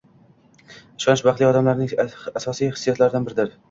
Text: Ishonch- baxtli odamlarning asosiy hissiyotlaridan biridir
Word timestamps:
Ishonch- 0.77 1.23
baxtli 1.29 1.49
odamlarning 1.51 1.95
asosiy 2.43 2.77
hissiyotlaridan 2.77 3.33
biridir 3.35 3.59